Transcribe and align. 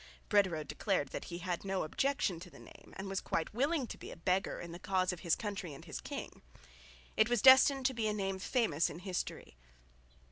Brederode 0.31 0.67
declared 0.67 1.09
that 1.09 1.25
he 1.25 1.37
had 1.37 1.63
no 1.63 1.83
objection 1.83 2.39
to 2.39 2.49
the 2.49 2.57
name 2.57 2.91
and 2.97 3.07
was 3.07 3.21
quite 3.21 3.53
willing 3.53 3.85
to 3.85 3.99
be 3.99 4.09
"a 4.09 4.15
beggar" 4.15 4.59
in 4.59 4.71
the 4.71 4.79
cause 4.79 5.13
of 5.13 5.19
his 5.19 5.35
country 5.35 5.75
and 5.75 5.85
his 5.85 6.01
king. 6.01 6.41
It 7.15 7.29
was 7.29 7.39
destined 7.43 7.85
to 7.85 7.93
be 7.93 8.07
a 8.07 8.13
name 8.13 8.39
famous 8.39 8.89
in 8.89 8.97
history. 8.97 9.57